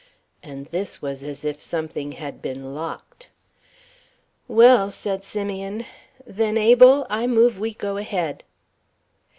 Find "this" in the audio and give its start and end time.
0.71-0.99